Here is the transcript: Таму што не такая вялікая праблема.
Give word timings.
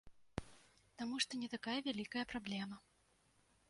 Таму 1.03 1.15
што 1.25 1.33
не 1.43 1.51
такая 1.55 1.79
вялікая 1.91 2.27
праблема. 2.35 2.85